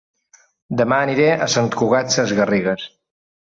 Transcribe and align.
Dema 0.79 0.97
aniré 1.03 1.29
a 1.35 1.49
Sant 1.59 1.71
Cugat 1.77 2.19
Sesgarrigues 2.19 2.91